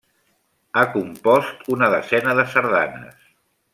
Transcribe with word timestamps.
Ha 0.77 0.83
compost 0.95 1.69
una 1.75 1.91
desena 1.97 2.35
de 2.41 2.47
sardanes. 2.55 3.21